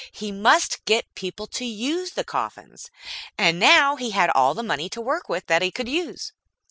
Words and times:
He 0.11 0.31
must 0.31 0.83
get 0.85 1.13
people 1.13 1.45
to 1.45 1.63
use 1.63 2.13
the 2.13 2.23
coffins; 2.23 2.89
and 3.37 3.59
now 3.59 3.95
he 3.97 4.09
had 4.09 4.31
all 4.31 4.55
the 4.55 4.63
money 4.63 4.89
to 4.89 4.99
work 4.99 5.29
with 5.29 5.45
that 5.45 5.61
he 5.61 5.69
could 5.69 5.87
use. 5.87 6.33